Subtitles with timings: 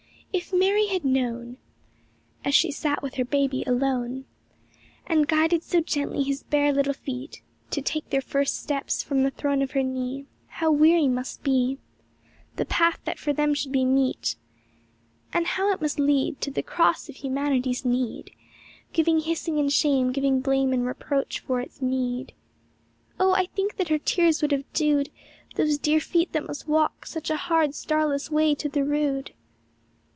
[0.33, 1.57] 113 If Mary had known
[2.45, 4.23] As she sat with her baby alone,
[5.05, 9.29] And guided so gently his bare little feet To take their first steps from the
[9.29, 11.79] throne of her knee, How weary must be
[12.55, 14.37] The path that for them should be meet;
[15.33, 18.31] And how it must lead To the cross of humanity's need.
[18.93, 22.31] Giving hissing and shame, giving blame and reproach for its meed.
[23.19, 25.09] Oh, I think that her tears would have dewed
[25.55, 29.33] Those dear feet that must walk such a hard, starless way to the Rood!